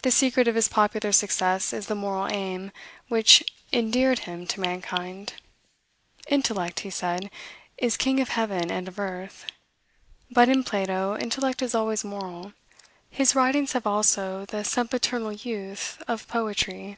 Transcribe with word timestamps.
The 0.00 0.10
secret 0.10 0.48
of 0.48 0.54
his 0.54 0.70
popular 0.70 1.12
success 1.12 1.74
is 1.74 1.86
the 1.86 1.94
moral 1.94 2.26
aim, 2.26 2.72
which 3.08 3.44
endeared 3.70 4.20
him 4.20 4.46
to 4.46 4.60
mankind. 4.60 5.34
"Intellect," 6.26 6.80
he 6.80 6.88
said, 6.88 7.30
"is 7.76 7.98
king 7.98 8.18
of 8.18 8.30
heaven 8.30 8.70
and 8.70 8.88
of 8.88 8.98
earth;" 8.98 9.44
but, 10.30 10.48
in 10.48 10.64
Plato, 10.64 11.18
intellect 11.18 11.60
is 11.60 11.74
always 11.74 12.02
moral. 12.02 12.54
His 13.10 13.34
writings 13.34 13.72
have 13.74 13.86
also 13.86 14.46
the 14.46 14.64
sempiternal 14.64 15.32
youth 15.32 16.02
of 16.08 16.26
poetry. 16.28 16.96